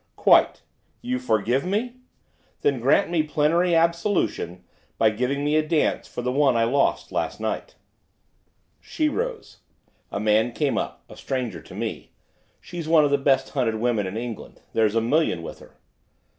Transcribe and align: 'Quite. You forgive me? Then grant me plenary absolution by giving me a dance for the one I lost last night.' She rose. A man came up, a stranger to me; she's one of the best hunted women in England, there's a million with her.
'Quite. 0.15 0.63
You 1.03 1.19
forgive 1.19 1.63
me? 1.63 1.97
Then 2.61 2.79
grant 2.79 3.11
me 3.11 3.21
plenary 3.21 3.75
absolution 3.75 4.63
by 4.97 5.11
giving 5.11 5.45
me 5.45 5.55
a 5.55 5.61
dance 5.61 6.07
for 6.07 6.23
the 6.23 6.31
one 6.31 6.55
I 6.57 6.63
lost 6.63 7.11
last 7.11 7.39
night.' 7.39 7.75
She 8.79 9.07
rose. 9.09 9.59
A 10.11 10.19
man 10.19 10.53
came 10.53 10.75
up, 10.75 11.03
a 11.07 11.15
stranger 11.15 11.61
to 11.61 11.75
me; 11.75 12.13
she's 12.59 12.87
one 12.87 13.05
of 13.05 13.11
the 13.11 13.19
best 13.19 13.49
hunted 13.51 13.75
women 13.75 14.07
in 14.07 14.17
England, 14.17 14.61
there's 14.73 14.95
a 14.95 15.01
million 15.01 15.43
with 15.43 15.59
her. 15.59 15.77